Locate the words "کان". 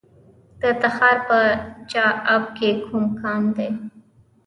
3.19-3.43